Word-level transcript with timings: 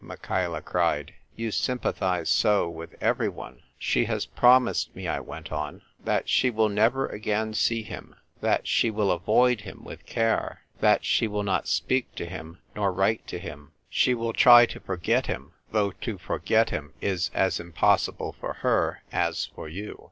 Michaela 0.03 0.63
cried." 0.63 1.13
You 1.35 1.51
sympathise 1.51 2.27
so 2.27 2.67
with 2.67 2.95
everyone!"" 2.99 3.61
She 3.87 4.05
has 4.05 4.25
promised 4.25 4.95
me," 4.95 5.07
I 5.07 5.19
went 5.19 5.51
on," 5.51 5.83
that 6.05 6.27
she 6.27 6.49
will 6.49 6.69
never 6.69 7.05
again 7.05 7.53
see 7.53 7.83
him, 7.83 8.15
that 8.39 8.67
she 8.67 8.89
will 8.89 9.11
avoid 9.11 9.61
him 9.61 9.83
with 9.83 10.07
care, 10.07 10.61
that 10.79 11.05
she 11.05 11.27
will 11.27 11.43
not 11.43 11.67
speak 11.67 12.15
to 12.15 12.25
him 12.25 12.57
nor 12.75 12.91
write 12.91 13.27
to 13.27 13.37
him. 13.37 13.73
She 13.91 14.15
will 14.15 14.33
try 14.33 14.65
to 14.73 14.79
forget 14.79 15.27
him, 15.27 15.51
though 15.71 15.91
to 15.91 16.17
forget 16.17 16.71
him 16.71 16.93
is 16.99 17.29
as 17.35 17.59
impossible 17.59 18.33
for 18.39 18.53
her 18.53 19.03
as 19.11 19.45
for 19.53 19.69
you. 19.69 19.99